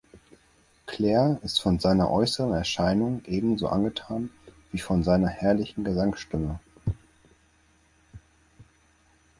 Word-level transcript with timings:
Claire 0.87 1.37
ist 1.43 1.61
von 1.61 1.77
seiner 1.77 2.09
äußeren 2.09 2.53
Erscheinung 2.53 3.23
ebenso 3.25 3.67
angetan 3.67 4.31
wie 4.71 4.79
von 4.79 5.03
seiner 5.03 5.27
herrlichen 5.29 5.83
Gesangsstimme. 5.83 6.59